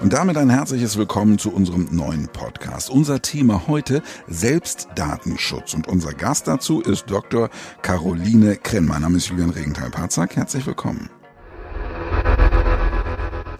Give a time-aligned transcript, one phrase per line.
[0.00, 2.90] Und damit ein herzliches Willkommen zu unserem neuen Podcast.
[2.90, 7.48] Unser Thema heute Selbstdatenschutz und unser Gast dazu ist Dr.
[7.82, 8.86] Caroline Krenn.
[8.86, 10.34] Mein Name ist Julian Regenthal-Patzak.
[10.34, 11.08] Herzlich willkommen.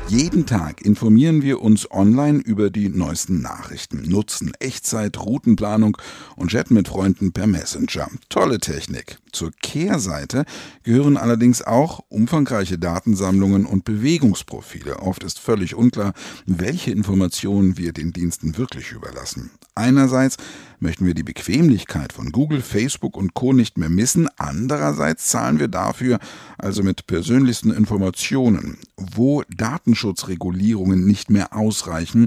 [0.09, 5.96] Jeden Tag informieren wir uns online über die neuesten Nachrichten, nutzen Echtzeit, Routenplanung
[6.34, 8.09] und chatten mit Freunden per Messenger.
[8.29, 9.18] Tolle Technik.
[9.35, 10.45] Zur Kehrseite
[10.85, 15.01] gehören allerdings auch umfangreiche Datensammlungen und Bewegungsprofile.
[15.01, 16.15] Oft ist völlig unklar,
[16.47, 19.51] welche Informationen wir den Diensten wirklich überlassen.
[19.75, 20.37] Einerseits
[20.78, 23.52] möchten wir die Bequemlichkeit von Google, Facebook und Co.
[23.52, 24.28] nicht mehr missen.
[24.37, 26.20] Andererseits zahlen wir dafür
[26.56, 28.78] also mit persönlichsten Informationen.
[28.97, 32.27] Wo Datenschutzregulierungen nicht mehr ausreichen,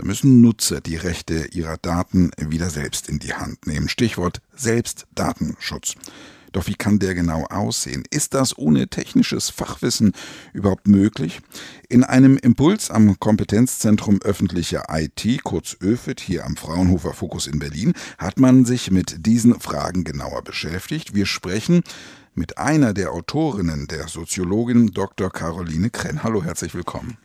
[0.00, 3.88] da müssen Nutzer die Rechte ihrer Daten wieder selbst in die Hand nehmen.
[3.88, 5.94] Stichwort Selbstdatenschutz.
[6.52, 8.04] Doch wie kann der genau aussehen?
[8.10, 10.12] Ist das ohne technisches Fachwissen
[10.52, 11.40] überhaupt möglich?
[11.88, 17.94] In einem Impuls am Kompetenzzentrum öffentliche IT, kurz ÖFIT, hier am Fraunhofer Fokus in Berlin,
[18.18, 21.14] hat man sich mit diesen Fragen genauer beschäftigt.
[21.14, 21.82] Wir sprechen
[22.34, 25.30] mit einer der Autorinnen, der Soziologin Dr.
[25.30, 26.22] Caroline Krenn.
[26.22, 27.16] Hallo, herzlich willkommen.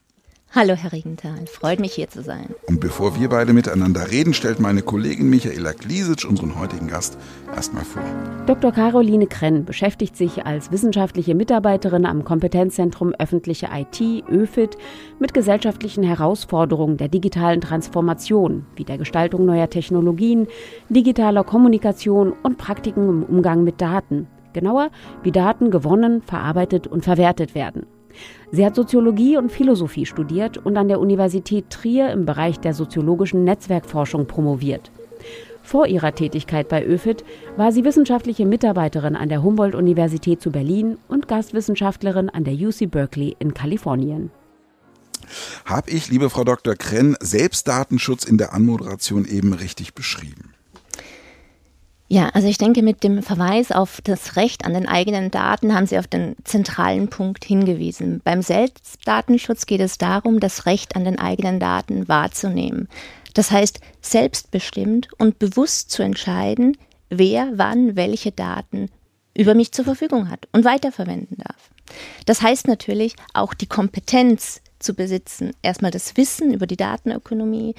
[0.58, 1.48] Hallo, Herr Regenthal.
[1.48, 2.56] Freut mich, hier zu sein.
[2.70, 7.18] Und bevor wir beide miteinander reden, stellt meine Kollegin Michaela Gliesic unseren heutigen Gast
[7.54, 8.02] erstmal vor.
[8.46, 8.72] Dr.
[8.72, 14.78] Caroline Krenn beschäftigt sich als wissenschaftliche Mitarbeiterin am Kompetenzzentrum öffentliche IT, ÖFIT,
[15.20, 20.48] mit gesellschaftlichen Herausforderungen der digitalen Transformation, wie der Gestaltung neuer Technologien,
[20.88, 24.28] digitaler Kommunikation und Praktiken im Umgang mit Daten.
[24.54, 24.90] Genauer,
[25.22, 27.88] wie Daten gewonnen, verarbeitet und verwertet werden.
[28.52, 33.44] Sie hat Soziologie und Philosophie studiert und an der Universität Trier im Bereich der soziologischen
[33.44, 34.92] Netzwerkforschung promoviert.
[35.64, 37.26] Vor ihrer Tätigkeit bei ÖFIT
[37.58, 43.36] war sie wissenschaftliche Mitarbeiterin an der Humboldt-Universität zu Berlin und Gastwissenschaftlerin an der UC Berkeley
[43.40, 44.30] in Kalifornien.
[45.66, 46.76] Habe ich, liebe Frau Dr.
[46.76, 50.55] Krenn, Selbstdatenschutz in der Anmoderation eben richtig beschrieben?
[52.08, 55.88] Ja, also ich denke, mit dem Verweis auf das Recht an den eigenen Daten haben
[55.88, 58.22] Sie auf den zentralen Punkt hingewiesen.
[58.24, 62.88] Beim Selbstdatenschutz geht es darum, das Recht an den eigenen Daten wahrzunehmen.
[63.34, 66.78] Das heißt, selbstbestimmt und bewusst zu entscheiden,
[67.10, 68.90] wer wann welche Daten
[69.36, 71.72] über mich zur Verfügung hat und weiterverwenden darf.
[72.26, 77.76] Das heißt natürlich auch die Kompetenz zu besitzen, erstmal das Wissen über die Datenökonomie,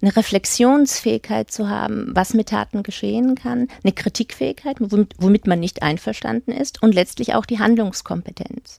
[0.00, 6.52] eine Reflexionsfähigkeit zu haben, was mit Daten geschehen kann, eine Kritikfähigkeit, womit, man nicht einverstanden
[6.52, 8.78] ist und letztlich auch die Handlungskompetenz.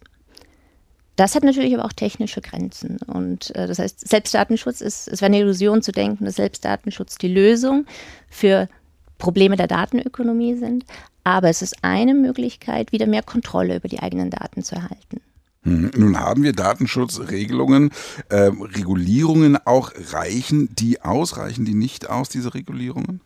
[1.18, 2.98] Das hat natürlich aber auch technische Grenzen.
[3.06, 7.28] Und äh, das heißt, Selbstdatenschutz ist, es wäre eine Illusion zu denken, dass Selbstdatenschutz die
[7.28, 7.86] Lösung
[8.30, 8.70] für
[9.18, 10.86] Probleme der Datenökonomie sind.
[11.24, 15.22] Aber es ist eine Möglichkeit, wieder mehr Kontrolle über die eigenen Daten zu erhalten.
[15.64, 17.92] Hm, nun haben wir Datenschutzregelungen,
[18.30, 23.22] äh, Regulierungen auch reichen die aus, reichen die nicht aus, diese Regulierungen?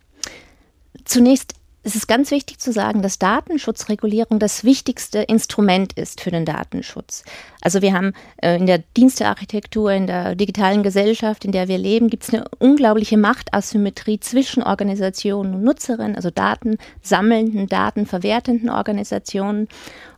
[1.04, 1.54] Zunächst
[1.86, 7.24] ist es ganz wichtig zu sagen, dass Datenschutzregulierung das wichtigste Instrument ist für den Datenschutz.
[7.60, 12.10] Also wir haben äh, in der Dienstearchitektur, in der digitalen Gesellschaft, in der wir leben,
[12.10, 19.68] gibt es eine unglaubliche Machtasymmetrie zwischen Organisationen und Nutzerinnen, also Daten sammelnden, Daten verwertenden Organisationen.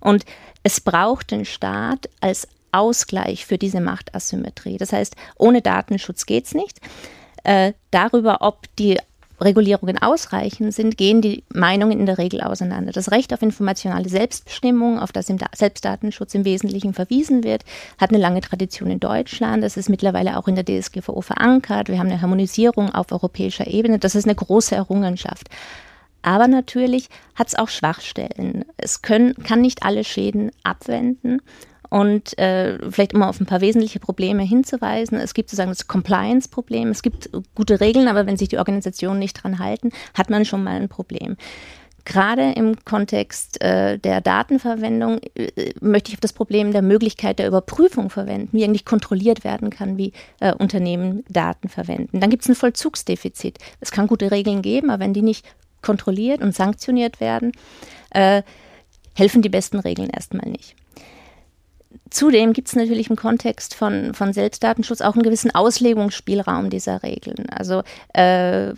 [0.00, 0.25] Und
[0.62, 4.79] es braucht den Staat als Ausgleich für diese Machtasymmetrie.
[4.79, 6.81] Das heißt, ohne Datenschutz geht es nicht.
[7.45, 8.99] Äh, darüber, ob die
[9.41, 12.93] Regulierungen ausreichend sind, gehen die Meinungen in der Regel auseinander.
[12.93, 17.65] Das Recht auf informationale Selbstbestimmung, auf das im Selbstdatenschutz im Wesentlichen verwiesen wird,
[17.99, 19.62] hat eine lange Tradition in Deutschland.
[19.62, 21.88] Das ist mittlerweile auch in der DSGVO verankert.
[21.88, 23.99] Wir haben eine Harmonisierung auf europäischer Ebene.
[23.99, 25.49] Das ist eine große Errungenschaft.
[26.22, 28.65] Aber natürlich hat es auch Schwachstellen.
[28.76, 31.41] Es können, kann nicht alle Schäden abwenden.
[31.91, 35.19] Und äh, vielleicht um auf ein paar wesentliche Probleme hinzuweisen.
[35.19, 36.88] Es gibt sozusagen das Compliance-Problem.
[36.88, 40.62] Es gibt gute Regeln, aber wenn sich die Organisationen nicht dran halten, hat man schon
[40.65, 41.37] mal ein Problem.
[42.09, 47.46] Gerade im Kontext äh, der Datenverwendung äh, möchte ich auf das Problem der Möglichkeit der
[47.46, 52.20] Überprüfung verwenden, wie eigentlich kontrolliert werden kann, wie äh, Unternehmen Daten verwenden.
[52.20, 53.58] Dann gibt es ein Vollzugsdefizit.
[53.81, 55.44] Es kann gute Regeln geben, aber wenn die nicht
[55.82, 57.52] kontrolliert und sanktioniert werden,
[58.11, 58.43] äh,
[59.14, 60.76] helfen die besten Regeln erstmal nicht.
[62.10, 67.46] Zudem gibt es natürlich im Kontext von, von Selbstdatenschutz auch einen gewissen Auslegungsspielraum dieser Regeln.
[67.50, 67.82] Also
[68.14, 68.70] äh,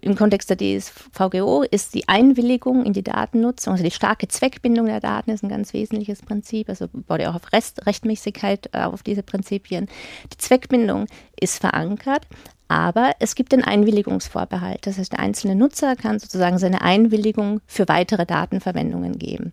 [0.00, 5.00] im Kontext der DSVGO ist die Einwilligung in die Datennutzung, also die starke Zweckbindung der
[5.00, 6.68] Daten ist ein ganz wesentliches Prinzip.
[6.68, 9.88] Also baut ja auch auf Rest, Rechtmäßigkeit äh, auf diese Prinzipien.
[10.32, 11.06] Die Zweckbindung
[11.40, 12.26] ist verankert,
[12.68, 14.86] aber es gibt den Einwilligungsvorbehalt.
[14.86, 19.52] Das heißt, der einzelne Nutzer kann sozusagen seine Einwilligung für weitere Datenverwendungen geben.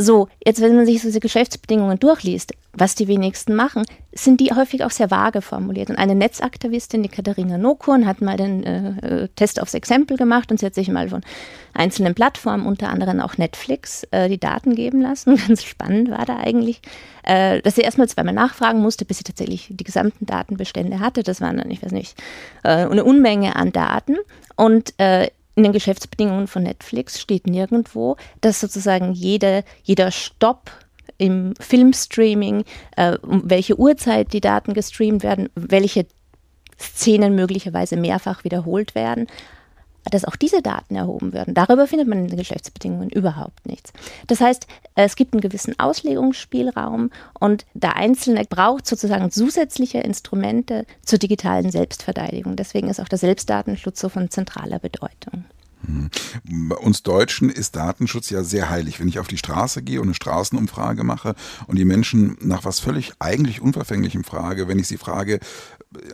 [0.00, 4.84] So, jetzt wenn man sich diese Geschäftsbedingungen durchliest, was die wenigsten machen, sind die häufig
[4.84, 5.90] auch sehr vage formuliert.
[5.90, 10.52] Und eine Netzaktivistin, die Katharina Nokurn, hat mal den äh, äh, Test aufs Exempel gemacht
[10.52, 11.22] und sie hat sich mal von
[11.74, 15.36] einzelnen Plattformen, unter anderem auch Netflix, äh, die Daten geben lassen.
[15.48, 16.80] Ganz spannend war da eigentlich,
[17.24, 21.24] äh, dass sie erstmal zweimal nachfragen musste, bis sie tatsächlich die gesamten Datenbestände hatte.
[21.24, 22.16] Das waren dann, ich weiß nicht,
[22.62, 24.16] äh, eine Unmenge an Daten.
[24.54, 25.28] Und äh,
[25.58, 30.70] in den Geschäftsbedingungen von Netflix steht nirgendwo, dass sozusagen jede, jeder Stopp
[31.18, 32.62] im Filmstreaming,
[32.96, 36.06] äh, um welche Uhrzeit die Daten gestreamt werden, welche
[36.78, 39.26] Szenen möglicherweise mehrfach wiederholt werden,
[40.04, 41.54] dass auch diese Daten erhoben werden.
[41.54, 43.92] Darüber findet man in den Geschäftsbedingungen überhaupt nichts.
[44.26, 51.18] Das heißt, es gibt einen gewissen Auslegungsspielraum und der Einzelne braucht sozusagen zusätzliche Instrumente zur
[51.18, 52.56] digitalen Selbstverteidigung.
[52.56, 55.44] Deswegen ist auch der Selbstdatenschutz so von zentraler Bedeutung.
[56.44, 58.98] Bei uns Deutschen ist Datenschutz ja sehr heilig.
[58.98, 61.34] Wenn ich auf die Straße gehe und eine Straßenumfrage mache
[61.66, 65.38] und die Menschen nach was völlig eigentlich Unverfänglichem frage, wenn ich sie frage,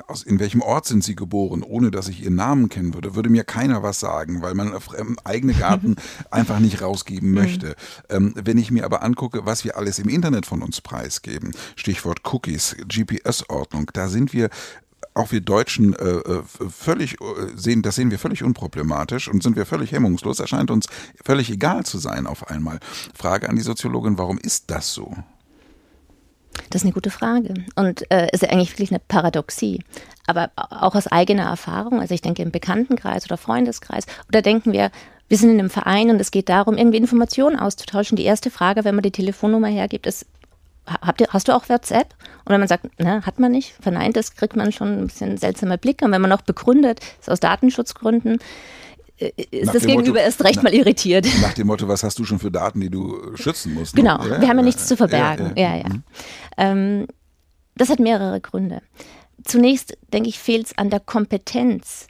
[0.07, 3.29] aus, in welchem Ort sind sie geboren, ohne dass ich ihren Namen kennen würde, würde
[3.29, 4.73] mir keiner was sagen, weil man
[5.25, 5.97] eigene Garten
[6.31, 7.35] einfach nicht rausgeben mhm.
[7.35, 7.77] möchte.
[8.09, 12.21] Ähm, wenn ich mir aber angucke, was wir alles im Internet von uns preisgeben, Stichwort
[12.33, 14.51] Cookies, GPS-Ordnung, da sind wir
[15.15, 17.25] auch wir Deutschen äh, äh völlig äh,
[17.55, 20.87] sehen, das sehen wir völlig unproblematisch und sind wir völlig hemmungslos, erscheint uns
[21.25, 22.81] völlig egal zu sein auf einmal.
[23.15, 25.17] Frage an die Soziologin, warum ist das so?
[26.75, 29.85] Das ist eine gute Frage und äh, ist eigentlich wirklich eine Paradoxie.
[30.27, 34.91] Aber auch aus eigener Erfahrung, also ich denke im Bekanntenkreis oder Freundeskreis, oder denken wir,
[35.29, 38.17] wir sind in einem Verein und es geht darum, irgendwie Informationen auszutauschen.
[38.17, 40.27] Die erste Frage, wenn man die Telefonnummer hergibt, ist,
[41.21, 42.13] ihr, hast du auch WhatsApp?
[42.45, 45.37] Und wenn man sagt, ne, hat man nicht, verneint das, kriegt man schon ein bisschen
[45.37, 46.05] seltsame Blicke.
[46.05, 48.41] Und wenn man noch begründet, ist aus Datenschutzgründen,
[49.19, 51.27] ist nach das Gegenüber Motto, erst recht nach, mal irritiert.
[51.41, 53.95] Nach dem Motto, was hast du schon für Daten, die du schützen musst?
[53.95, 55.53] Genau, ja, wir haben ja nichts zu verbergen.
[55.57, 55.77] Ja, ja.
[55.77, 56.03] ja, mhm.
[56.57, 57.07] ähm,
[57.77, 58.83] das hat mehrere Gründe.
[59.45, 62.09] Zunächst, denke ich, fehlt es an der Kompetenz,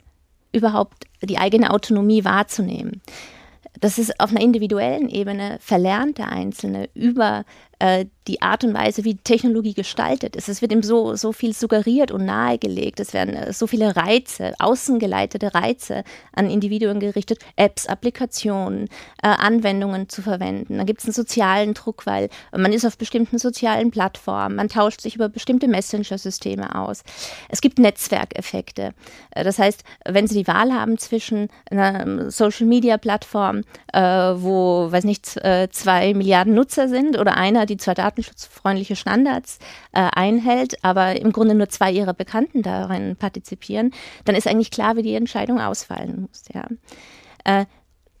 [0.51, 3.01] überhaupt die eigene Autonomie wahrzunehmen.
[3.79, 7.43] Das ist auf einer individuellen Ebene verlernt der Einzelne über
[7.79, 10.49] äh, die Art und Weise, wie Technologie gestaltet ist.
[10.49, 12.99] Es wird ihm so, so viel suggeriert und nahegelegt.
[12.99, 18.87] Es werden äh, so viele Reize, außengeleitete Reize an Individuen gerichtet, Apps, Applikationen,
[19.21, 20.77] äh, Anwendungen zu verwenden.
[20.77, 25.01] Da gibt es einen sozialen Druck, weil man ist auf bestimmten sozialen Plattformen, man tauscht
[25.01, 27.03] sich über bestimmte Messenger-Systeme aus.
[27.49, 28.93] Es gibt Netzwerkeffekte.
[29.31, 33.61] Äh, das heißt, wenn Sie die Wahl haben zwischen einer ähm, Social-Media-Plattform,
[33.93, 39.59] äh, wo, weiß nicht, äh, zwei Milliarden Nutzer sind oder einer, die zwar datenschutzfreundliche Standards
[39.91, 43.91] äh, einhält, aber im Grunde nur zwei ihrer Bekannten darin partizipieren,
[44.23, 46.43] dann ist eigentlich klar, wie die Entscheidung ausfallen muss.
[46.53, 46.67] Ja.
[47.43, 47.65] Äh,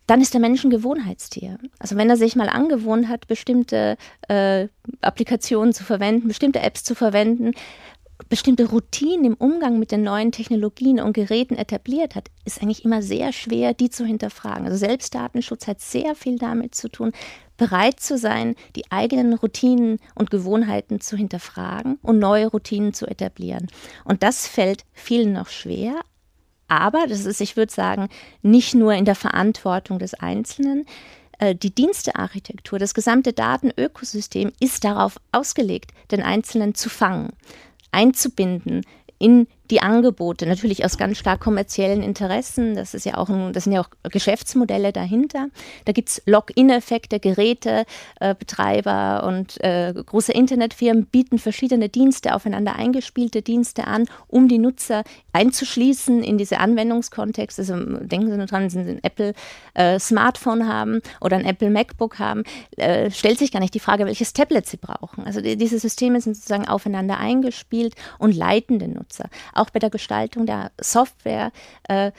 [0.07, 1.57] dann ist der Mensch ein Gewohnheitstier.
[1.79, 3.97] Also wenn er sich mal angewohnt hat, bestimmte
[4.27, 4.67] äh,
[5.01, 7.53] Applikationen zu verwenden, bestimmte Apps zu verwenden,
[8.29, 13.01] bestimmte Routinen im Umgang mit den neuen Technologien und Geräten etabliert hat, ist eigentlich immer
[13.01, 14.65] sehr schwer, die zu hinterfragen.
[14.65, 17.11] Also Selbstdatenschutz hat sehr viel damit zu tun,
[17.57, 23.67] bereit zu sein, die eigenen Routinen und Gewohnheiten zu hinterfragen und neue Routinen zu etablieren.
[24.03, 26.01] Und das fällt vielen noch schwer,
[26.67, 28.09] aber das ist, ich würde sagen,
[28.41, 30.85] nicht nur in der Verantwortung des Einzelnen.
[31.37, 37.29] Äh, die Dienstearchitektur, das gesamte Datenökosystem ist darauf ausgelegt, den Einzelnen zu fangen
[37.95, 38.85] einzubinden
[39.17, 42.75] in die Angebote, natürlich aus ganz stark kommerziellen Interessen.
[42.75, 45.47] Das ist ja auch ein, das sind ja auch Geschäftsmodelle dahinter.
[45.85, 53.41] Da gibt es Login-Effekte, Gerätebetreiber äh, und äh, große Internetfirmen bieten verschiedene Dienste, aufeinander eingespielte
[53.41, 55.03] Dienste an, um die Nutzer
[55.33, 57.61] einzuschließen in diese Anwendungskontexte.
[57.61, 59.33] Also denken Sie nur dran, wenn Sie ein Apple
[59.73, 62.43] äh, Smartphone haben oder ein Apple MacBook haben,
[62.77, 65.25] äh, stellt sich gar nicht die Frage, welches Tablet Sie brauchen.
[65.25, 69.29] Also die, diese Systeme sind sozusagen aufeinander eingespielt und leiten den Nutzer.
[69.55, 71.51] Auch bei der Gestaltung der Software
[71.87, 72.11] äh,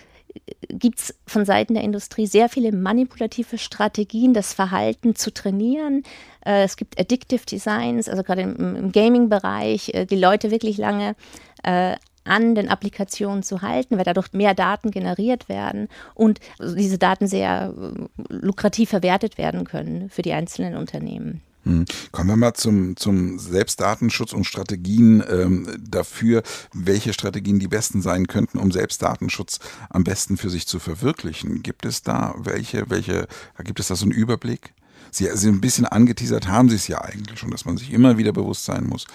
[0.69, 6.03] gibt es von Seiten der Industrie sehr viele manipulative Strategien, das Verhalten zu trainieren.
[6.45, 11.15] Äh, es gibt Addictive Designs, also gerade im, im Gaming-Bereich, äh, die Leute wirklich lange
[11.63, 17.27] äh, an den Applikationen zu halten, weil dadurch mehr Daten generiert werden und diese Daten
[17.27, 21.43] sehr äh, lukrativ verwertet werden können für die einzelnen Unternehmen.
[21.67, 21.85] Hm.
[22.13, 28.29] Kommen wir mal zum, zum Selbstdatenschutz und Strategien ähm, dafür, welche Strategien die besten sein
[28.29, 29.59] könnten, um Selbstdatenschutz
[29.91, 31.65] am besten für sich zu verwirklichen.
[31.65, 33.27] Gibt es da welche, welche,
[33.65, 34.75] gibt es da so einen Überblick?
[35.11, 38.17] Sie sind ein bisschen angeteasert, haben Sie es ja eigentlich schon, dass man sich immer
[38.17, 39.07] wieder bewusst sein muss,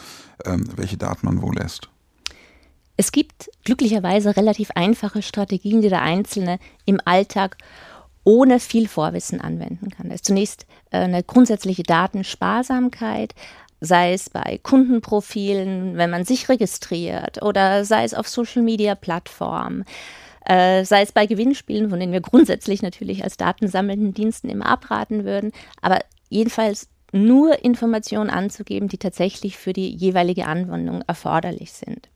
[0.43, 1.89] ähm, welche Daten man wo lässt.
[2.97, 7.57] Es gibt glücklicherweise relativ einfache Strategien, die der Einzelne im Alltag
[8.23, 10.09] ohne viel Vorwissen anwenden kann.
[10.09, 13.33] Das ist zunächst äh, eine grundsätzliche Datensparsamkeit,
[13.79, 19.85] sei es bei Kundenprofilen, wenn man sich registriert oder sei es auf Social-Media-Plattformen.
[20.45, 25.23] Äh, sei es bei Gewinnspielen, von denen wir grundsätzlich natürlich als datensammelnden Diensten immer abraten
[25.23, 25.51] würden,
[25.81, 25.99] aber
[26.29, 32.09] jedenfalls nur Informationen anzugeben, die tatsächlich für die jeweilige Anwendung erforderlich sind.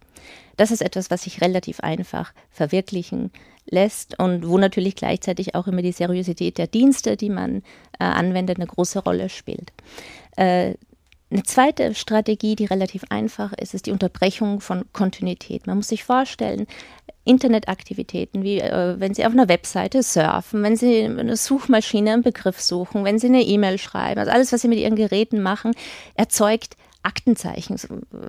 [0.58, 3.32] Das ist etwas, was sich relativ einfach verwirklichen
[3.70, 7.64] lässt und wo natürlich gleichzeitig auch immer die Seriosität der Dienste, die man
[8.00, 9.72] äh, anwendet, eine große Rolle spielt.
[10.36, 10.76] Äh,
[11.32, 15.66] eine zweite Strategie, die relativ einfach ist, ist die Unterbrechung von Kontinuität.
[15.66, 16.68] Man muss sich vorstellen,
[17.26, 22.62] Internetaktivitäten, wie äh, wenn Sie auf einer Webseite surfen, wenn Sie eine Suchmaschine einen Begriff
[22.62, 25.74] suchen, wenn Sie eine E-Mail schreiben, also alles, was Sie mit Ihren Geräten machen,
[26.14, 27.78] erzeugt Aktenzeichen,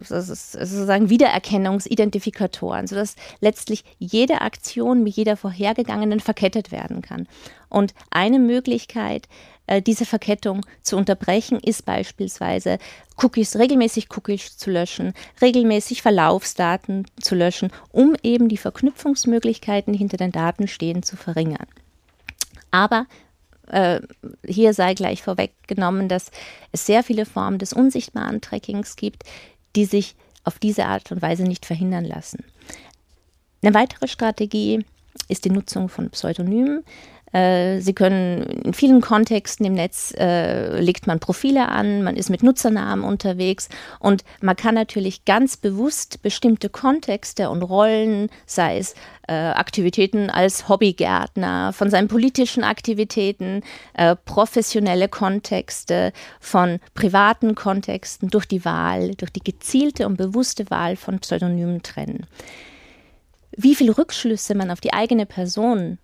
[0.03, 7.27] sozusagen Wiedererkennungsidentifikatoren, sodass letztlich jede Aktion mit jeder vorhergegangenen verkettet werden kann.
[7.69, 9.29] Und eine Möglichkeit,
[9.67, 12.79] äh, diese Verkettung zu unterbrechen, ist beispielsweise
[13.23, 20.33] Cookies, regelmäßig Cookies zu löschen, regelmäßig Verlaufsdaten zu löschen, um eben die Verknüpfungsmöglichkeiten hinter den
[20.33, 21.67] Daten stehen zu verringern.
[22.71, 23.07] Aber
[23.69, 24.01] äh,
[24.47, 26.31] hier sei gleich vorweggenommen, dass
[26.73, 29.25] es sehr viele Formen des unsichtbaren Trackings gibt,
[29.75, 32.45] die sich auf diese Art und Weise nicht verhindern lassen.
[33.63, 34.85] Eine weitere Strategie
[35.29, 36.85] ist die Nutzung von Pseudonymen.
[37.37, 42.31] Äh, Sie können in vielen Kontexten im Netz äh, legt man Profile an, man ist
[42.31, 48.95] mit Nutzernamen unterwegs und man kann natürlich ganz bewusst bestimmte Kontexte und Rollen, sei es
[49.29, 53.63] äh, Aktivitäten als Hobbygärtner, von seinen politischen Aktivitäten,
[53.93, 60.97] äh, professionelle Kontexte, von privaten Kontexten durch die Wahl, durch die gezielte und bewusste Wahl
[60.97, 62.27] von Pseudonymen trennen.
[63.59, 65.99] Wie viele Rückschlüsse man auf die eigene Person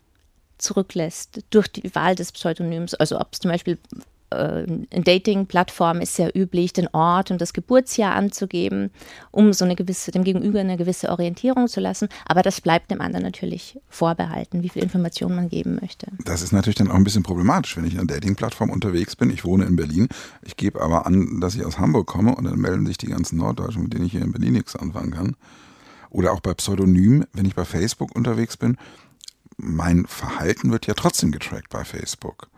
[0.63, 2.95] zurücklässt durch die Wahl des Pseudonyms.
[2.95, 3.79] Also ob es zum Beispiel
[4.33, 8.91] äh, in Dating-Plattformen ist sehr üblich, den Ort und das Geburtsjahr anzugeben,
[9.31, 12.09] um so eine gewisse, dem Gegenüber eine gewisse Orientierung zu lassen.
[12.27, 16.07] Aber das bleibt dem anderen natürlich vorbehalten, wie viel Informationen man geben möchte.
[16.25, 19.31] Das ist natürlich dann auch ein bisschen problematisch, wenn ich in einer Dating-Plattform unterwegs bin.
[19.31, 20.09] Ich wohne in Berlin.
[20.43, 23.39] Ich gebe aber an, dass ich aus Hamburg komme und dann melden sich die ganzen
[23.39, 25.37] Norddeutschen, mit denen ich hier in Berlin nichts anfangen kann.
[26.11, 28.77] Oder auch bei Pseudonym, wenn ich bei Facebook unterwegs bin,
[29.63, 32.49] mein Verhalten wird ja trotzdem getrackt bei Facebook.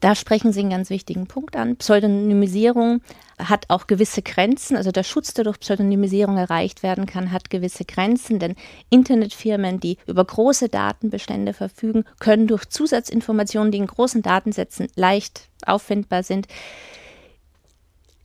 [0.00, 1.76] Da sprechen Sie einen ganz wichtigen Punkt an.
[1.76, 3.00] Pseudonymisierung
[3.38, 4.76] hat auch gewisse Grenzen.
[4.76, 8.38] Also der Schutz, der durch Pseudonymisierung erreicht werden kann, hat gewisse Grenzen.
[8.38, 8.54] Denn
[8.90, 16.22] Internetfirmen, die über große Datenbestände verfügen, können durch Zusatzinformationen, die in großen Datensätzen leicht auffindbar
[16.22, 16.46] sind,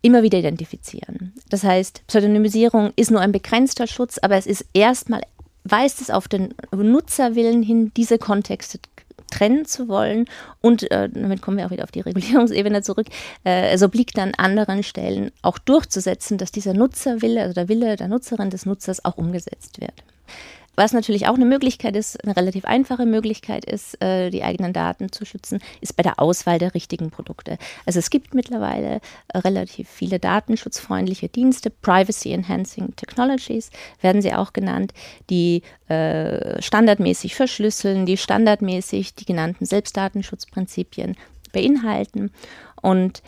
[0.04, 1.34] immer wieder identifizieren.
[1.50, 5.24] Das heißt, Pseudonymisierung ist nur ein begrenzter Schutz, aber es ist erstmal
[5.64, 8.80] weist es auf den Nutzerwillen hin, diese Kontexte
[9.34, 10.26] trennen zu wollen.
[10.62, 13.08] Und äh, damit kommen wir auch wieder auf die Regulierungsebene zurück.
[13.46, 18.08] Äh, es obliegt an anderen Stellen auch durchzusetzen, dass dieser Nutzerwille, also der Wille der
[18.08, 20.04] Nutzerin des Nutzers auch umgesetzt wird.
[20.76, 25.12] Was natürlich auch eine Möglichkeit ist, eine relativ einfache Möglichkeit ist, äh, die eigenen Daten
[25.12, 27.58] zu schützen, ist bei der Auswahl der richtigen Produkte.
[27.86, 33.70] Also es gibt mittlerweile äh, relativ viele datenschutzfreundliche Dienste, Privacy Enhancing Technologies
[34.02, 34.94] werden sie auch genannt,
[35.30, 41.16] die äh, standardmäßig verschlüsseln, die standardmäßig die genannten Selbstdatenschutzprinzipien
[41.52, 42.32] beinhalten
[42.82, 43.22] und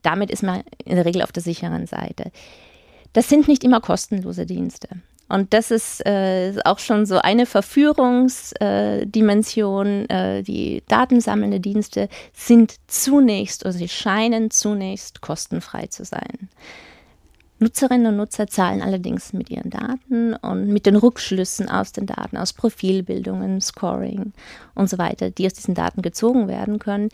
[0.00, 2.32] damit ist man in der Regel auf der sicheren Seite.
[3.12, 4.88] Das sind nicht immer kostenlose Dienste.
[5.28, 10.08] Und das ist äh, auch schon so eine Verführungsdimension.
[10.08, 16.48] Äh, die datensammelnde Dienste sind zunächst oder sie scheinen zunächst kostenfrei zu sein.
[17.60, 22.36] Nutzerinnen und Nutzer zahlen allerdings mit ihren Daten und mit den Rückschlüssen aus den Daten,
[22.36, 24.32] aus Profilbildungen, Scoring
[24.76, 27.08] und so weiter, die aus diesen Daten gezogen werden können,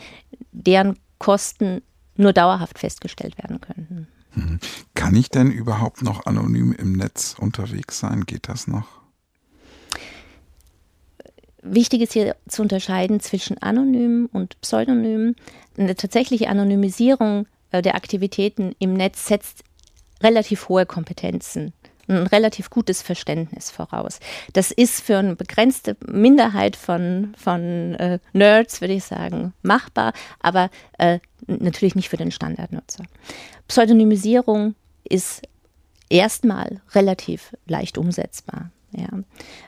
[0.52, 1.80] deren Kosten
[2.16, 4.06] nur dauerhaft festgestellt werden könnten.
[4.34, 4.58] Mhm.
[4.94, 8.24] Kann ich denn überhaupt noch anonym im Netz unterwegs sein?
[8.24, 8.86] Geht das noch?
[11.62, 15.34] Wichtig ist hier zu unterscheiden zwischen anonym und pseudonym.
[15.78, 19.64] Eine tatsächliche Anonymisierung äh, der Aktivitäten im Netz setzt
[20.22, 21.72] relativ hohe Kompetenzen
[22.08, 24.20] ein relativ gutes Verständnis voraus.
[24.52, 30.70] Das ist für eine begrenzte Minderheit von, von äh, Nerds, würde ich sagen, machbar, aber
[30.98, 33.04] äh, natürlich nicht für den Standardnutzer.
[33.68, 35.42] Pseudonymisierung ist
[36.08, 38.70] erstmal relativ leicht umsetzbar.
[38.96, 39.08] Ja,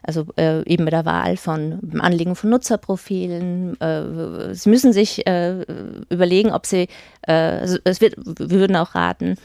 [0.04, 3.80] also äh, eben bei der Wahl von Anlegen von Nutzerprofilen.
[3.80, 5.62] Äh, Sie müssen sich äh,
[6.08, 6.86] überlegen, ob Sie,
[7.22, 9.36] äh, also es wird, wir würden auch raten,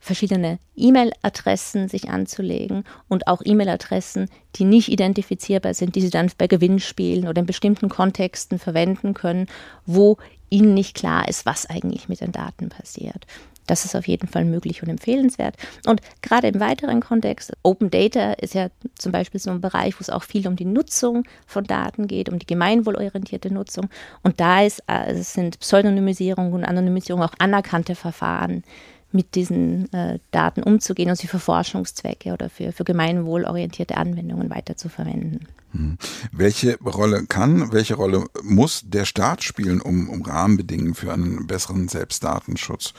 [0.00, 6.46] verschiedene E-Mail-Adressen sich anzulegen und auch E-Mail-Adressen, die nicht identifizierbar sind, die sie dann bei
[6.46, 9.46] Gewinnspielen oder in bestimmten Kontexten verwenden können,
[9.84, 10.16] wo
[10.48, 13.26] ihnen nicht klar ist, was eigentlich mit den Daten passiert.
[13.66, 15.54] Das ist auf jeden Fall möglich und empfehlenswert.
[15.86, 20.00] Und gerade im weiteren Kontext, Open Data ist ja zum Beispiel so ein Bereich, wo
[20.00, 23.88] es auch viel um die Nutzung von Daten geht, um die gemeinwohlorientierte Nutzung.
[24.24, 28.64] Und da ist, also sind Pseudonymisierung und Anonymisierung auch anerkannte Verfahren,
[29.12, 35.48] mit diesen äh, Daten umzugehen und sie für Forschungszwecke oder für, für gemeinwohlorientierte Anwendungen weiterzuverwenden.
[35.72, 35.98] Hm.
[36.32, 41.88] Welche Rolle kann, welche Rolle muss der Staat spielen, um, um Rahmenbedingungen für einen besseren
[41.88, 42.92] Selbstdatenschutz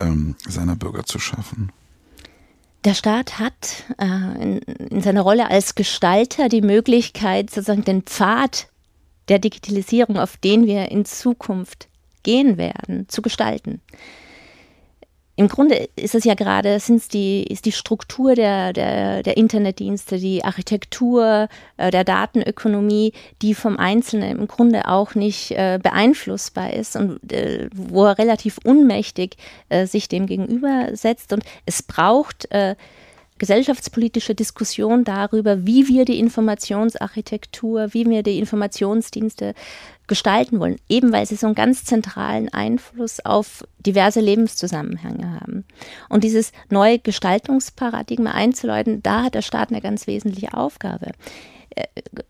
[0.00, 1.70] ähm, seiner Bürger zu schaffen?
[2.84, 8.68] Der Staat hat äh, in, in seiner Rolle als Gestalter die Möglichkeit, sozusagen den Pfad
[9.28, 11.88] der Digitalisierung, auf den wir in Zukunft
[12.22, 13.80] gehen werden, zu gestalten
[15.36, 20.18] im Grunde ist es ja gerade, sind's die, ist die Struktur der, der, der Internetdienste,
[20.18, 23.12] die Architektur äh, der Datenökonomie,
[23.42, 28.58] die vom Einzelnen im Grunde auch nicht äh, beeinflussbar ist und äh, wo er relativ
[28.64, 29.36] unmächtig
[29.70, 31.32] äh, sich dem gegenübersetzt.
[31.32, 32.76] Und es braucht äh,
[33.38, 39.54] gesellschaftspolitische Diskussion darüber, wie wir die Informationsarchitektur, wie wir die Informationsdienste
[40.06, 45.64] gestalten wollen, eben weil sie so einen ganz zentralen Einfluss auf diverse Lebenszusammenhänge haben.
[46.08, 51.12] Und dieses neue Gestaltungsparadigma einzuläuten, da hat der Staat eine ganz wesentliche Aufgabe.
[51.74, 51.86] Äh,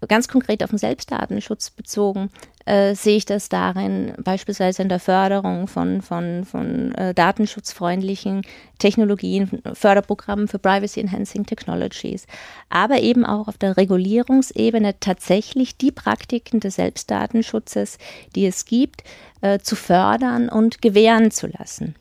[0.08, 2.30] ganz konkret auf den Selbstdatenschutz bezogen,
[2.64, 8.42] äh, sehe ich das darin, beispielsweise in der Förderung von, von, von äh, datenschutzfreundlichen
[8.78, 12.26] Technologien, Förderprogrammen für Privacy Enhancing Technologies,
[12.70, 17.98] aber eben auch auf der Regulierungsebene tatsächlich die Praktiken des Selbstdatenschutzes,
[18.34, 19.04] die es gibt,
[19.42, 21.94] äh, zu fördern und gewähren zu lassen.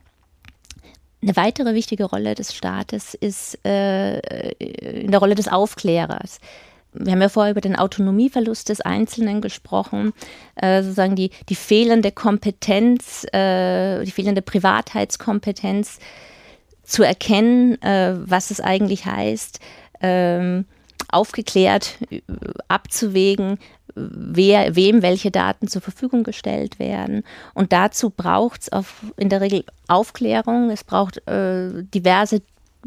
[1.22, 4.20] Eine weitere wichtige Rolle des Staates ist äh,
[4.60, 6.40] in der Rolle des Aufklärers
[6.94, 10.14] wir haben ja vorher über den Autonomieverlust des Einzelnen gesprochen,
[10.56, 16.00] äh, sozusagen die, die fehlende Kompetenz, äh, die fehlende Privatheitskompetenz
[16.84, 19.60] zu erkennen, äh, was es eigentlich heißt,
[20.02, 20.66] ähm,
[21.10, 21.98] aufgeklärt
[22.68, 23.60] abzuwägen,
[23.96, 27.24] wer, wem welche Daten zur Verfügung gestellt werden.
[27.54, 28.70] Und dazu braucht es
[29.18, 32.42] in der Regel Aufklärung, es braucht äh, diverse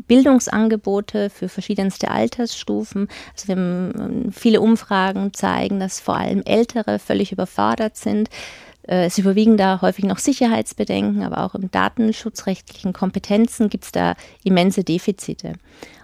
[0.07, 3.09] Bildungsangebote für verschiedenste Altersstufen.
[3.33, 8.29] Also wir haben, ähm, viele Umfragen zeigen, dass vor allem Ältere völlig überfordert sind.
[8.87, 14.15] Äh, es überwiegen da häufig noch Sicherheitsbedenken, aber auch im datenschutzrechtlichen Kompetenzen gibt es da
[14.45, 15.55] immense Defizite.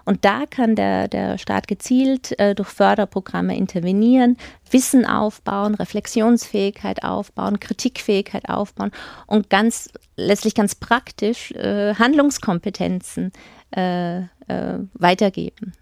[0.05, 4.37] Und da kann der, der Staat gezielt äh, durch Förderprogramme intervenieren,
[4.71, 8.91] Wissen aufbauen, Reflexionsfähigkeit aufbauen, Kritikfähigkeit aufbauen
[9.27, 13.33] und ganz letztlich ganz praktisch äh, Handlungskompetenzen
[13.75, 15.73] äh, äh, weitergeben.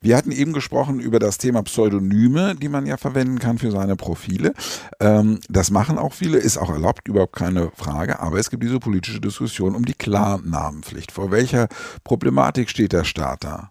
[0.00, 3.96] Wir hatten eben gesprochen über das Thema Pseudonyme, die man ja verwenden kann für seine
[3.96, 4.54] Profile.
[4.98, 8.20] Ähm, das machen auch viele, ist auch erlaubt, überhaupt keine Frage.
[8.20, 11.12] Aber es gibt diese politische Diskussion um die Klarnamenpflicht.
[11.12, 11.68] Vor welcher
[12.02, 13.70] Problematik steht der Staat da?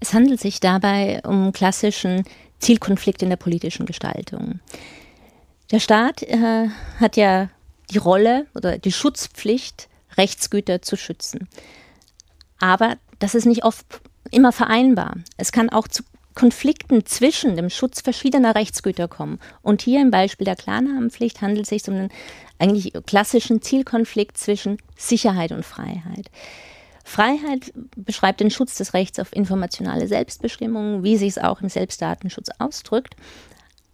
[0.00, 2.24] Es handelt sich dabei um klassischen
[2.58, 4.60] Zielkonflikt in der politischen Gestaltung.
[5.70, 7.48] Der Staat äh, hat ja
[7.90, 11.48] die Rolle oder die Schutzpflicht, Rechtsgüter zu schützen.
[12.58, 15.14] Aber das ist nicht oft immer vereinbar.
[15.36, 16.02] Es kann auch zu
[16.34, 19.38] Konflikten zwischen dem Schutz verschiedener Rechtsgüter kommen.
[19.62, 22.08] Und hier im Beispiel der Klarnamenpflicht handelt es sich um einen
[22.58, 26.30] eigentlich klassischen Zielkonflikt zwischen Sicherheit und Freiheit.
[27.04, 32.48] Freiheit beschreibt den Schutz des Rechts auf informationale Selbstbestimmung, wie sich es auch im Selbstdatenschutz
[32.58, 33.16] ausdrückt.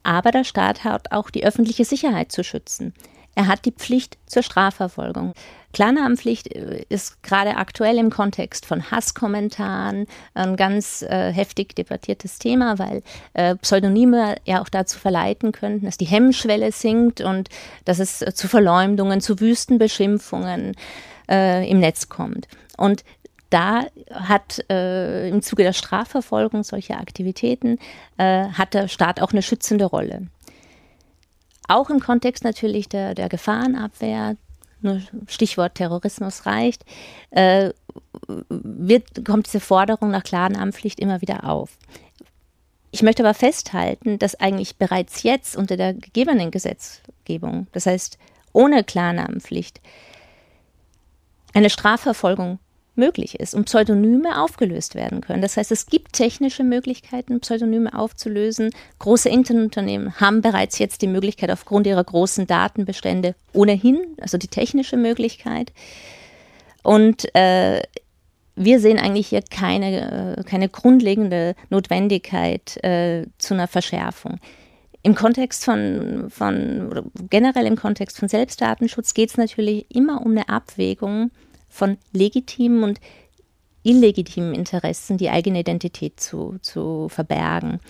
[0.03, 2.95] Aber der Staat hat auch die öffentliche Sicherheit zu schützen.
[3.39, 5.33] Er hat die Pflicht zur Strafverfolgung.
[5.73, 12.81] Klarnamenpflicht äh, ist gerade aktuell im Kontext von Hasskommentaren ein ganz äh, heftig debattiertes Thema,
[12.81, 17.49] weil äh, Pseudonyme ja auch dazu verleiten könnten, dass die Hemmschwelle sinkt und
[17.85, 20.75] dass es äh, zu Verleumdungen, zu Wüstenbeschimpfungen
[21.31, 22.49] äh, im Netz kommt.
[22.77, 23.05] Und
[23.51, 27.79] da hat äh, im Zuge der Strafverfolgung solcher Aktivitäten
[28.19, 30.27] hat der Staat auch eine schützende Rolle
[31.69, 34.37] auch im Kontext natürlich der, der Gefahrenabwehr,
[34.81, 36.85] nur Stichwort Terrorismus reicht,
[37.31, 37.71] äh,
[38.49, 41.77] wird, kommt diese Forderung nach Klarnamenpflicht immer wieder auf.
[42.91, 48.19] Ich möchte aber festhalten, dass eigentlich bereits jetzt unter der gegebenen Gesetzgebung, das heißt
[48.53, 49.81] ohne Klarnamenpflicht,
[51.55, 52.59] eine Strafverfolgung
[52.99, 55.41] möglich ist und Pseudonyme aufgelöst werden können.
[55.41, 58.71] Das heißt, es gibt technische Möglichkeiten, Pseudonyme aufzulösen.
[58.99, 64.97] Große Internetunternehmen haben bereits jetzt die Möglichkeit aufgrund ihrer großen Datenbestände ohnehin, also die technische
[64.97, 65.73] Möglichkeit.
[66.83, 67.81] Und äh,
[68.57, 74.41] wir sehen eigentlich hier keine, äh, keine grundlegende Notwendigkeit äh, zu einer Verschärfung.
[75.03, 80.49] Im Kontext von, von generell im Kontext von Selbstdatenschutz geht es natürlich immer um eine
[80.49, 81.31] Abwägung
[81.69, 83.01] von legitimen und
[83.83, 87.81] illegitimen Interessen, die eigene Identität zu, zu verbergen.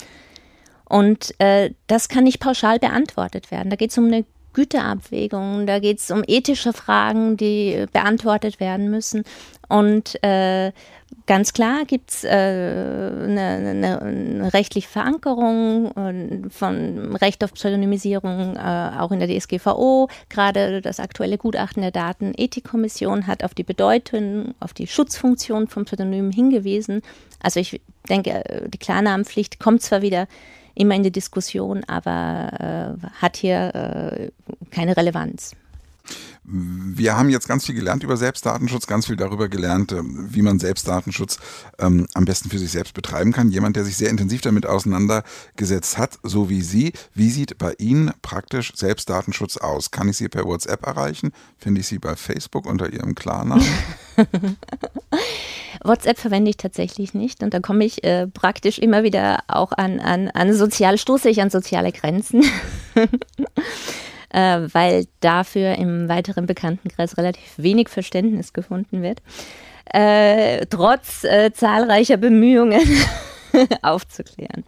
[0.84, 3.70] Und äh, das kann nicht pauschal beantwortet werden.
[3.70, 4.24] Da geht es um eine
[4.58, 9.22] Güterabwägung, da geht es um ethische Fragen, die beantwortet werden müssen.
[9.68, 10.72] Und äh,
[11.26, 18.56] ganz klar gibt es äh, eine, eine, eine, rechtliche Verankerung äh, von Recht auf Pseudonymisierung
[18.56, 20.08] äh, auch in der DSGVO.
[20.28, 26.32] Gerade das aktuelle Gutachten der Datenethikkommission hat auf die Bedeutung, auf die Schutzfunktion von Pseudonymen
[26.32, 27.02] hingewiesen.
[27.40, 28.42] Also ich denke,
[28.74, 30.26] die Klarnamenpflicht kommt zwar wieder
[30.78, 34.30] immer in die Diskussion, aber äh, hat hier äh,
[34.70, 35.54] keine Relevanz.
[36.50, 40.58] Wir haben jetzt ganz viel gelernt über Selbstdatenschutz, ganz viel darüber gelernt, äh, wie man
[40.58, 41.38] Selbstdatenschutz
[41.78, 43.50] ähm, am besten für sich selbst betreiben kann.
[43.50, 46.92] Jemand, der sich sehr intensiv damit auseinandergesetzt hat, so wie Sie.
[47.12, 49.90] Wie sieht bei Ihnen praktisch Selbstdatenschutz aus?
[49.90, 51.32] Kann ich Sie per WhatsApp erreichen?
[51.58, 53.66] Finde ich Sie bei Facebook unter Ihrem Klarnamen?
[55.84, 60.00] WhatsApp verwende ich tatsächlich nicht und da komme ich äh, praktisch immer wieder auch an,
[60.00, 62.44] an, an soziale, stoße ich an soziale Grenzen.
[64.30, 69.22] äh, weil dafür im weiteren Bekanntenkreis relativ wenig Verständnis gefunden wird.
[69.86, 72.82] Äh, trotz äh, zahlreicher Bemühungen
[73.82, 74.64] aufzuklären.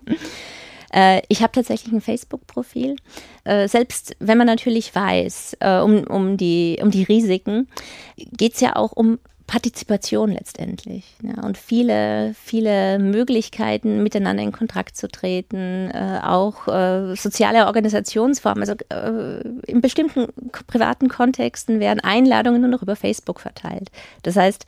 [0.92, 2.96] Äh, ich habe tatsächlich ein Facebook-Profil.
[3.44, 7.68] Äh, selbst wenn man natürlich weiß äh, um, um, die, um die Risiken,
[8.16, 9.18] geht es ja auch um
[9.50, 11.16] Partizipation letztendlich.
[11.24, 18.62] Ja, und viele, viele Möglichkeiten, miteinander in Kontakt zu treten, äh, auch äh, soziale Organisationsformen.
[18.62, 20.28] Also äh, in bestimmten
[20.68, 23.90] privaten Kontexten werden Einladungen nur noch über Facebook verteilt.
[24.22, 24.66] Das heißt,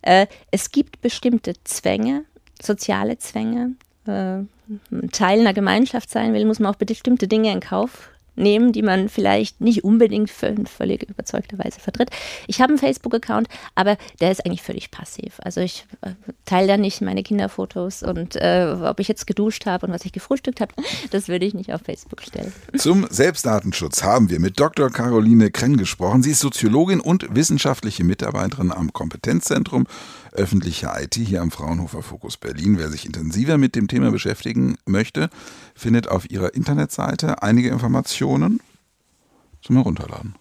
[0.00, 2.24] äh, es gibt bestimmte Zwänge,
[2.58, 3.72] soziale Zwänge.
[4.06, 4.44] Äh,
[5.12, 9.08] Teil einer Gemeinschaft sein will, muss man auch bestimmte Dinge in Kauf nehmen, die man
[9.08, 12.10] vielleicht nicht unbedingt für völlig überzeugterweise vertritt.
[12.46, 15.38] Ich habe einen Facebook-Account, aber der ist eigentlich völlig passiv.
[15.42, 16.10] Also ich äh,
[16.44, 20.12] teile da nicht meine Kinderfotos und äh, ob ich jetzt geduscht habe und was ich
[20.12, 20.72] gefrühstückt habe,
[21.10, 22.52] das würde ich nicht auf Facebook stellen.
[22.76, 24.90] Zum Selbstdatenschutz haben wir mit Dr.
[24.90, 26.22] Caroline Krenn gesprochen.
[26.22, 29.86] Sie ist Soziologin und wissenschaftliche Mitarbeiterin am Kompetenzzentrum
[30.32, 32.78] öffentliche IT hier am Fraunhofer Fokus Berlin.
[32.78, 35.30] Wer sich intensiver mit dem Thema beschäftigen möchte,
[35.74, 38.60] findet auf ihrer Internetseite einige Informationen
[39.60, 40.34] zum Herunterladen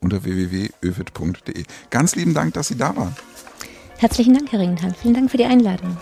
[0.00, 1.64] unter www.öfit.de.
[1.90, 3.14] Ganz lieben Dank, dass Sie da waren.
[3.98, 4.94] Herzlichen Dank, Herr Ringenthal.
[4.94, 5.96] Vielen Dank für die Einladung.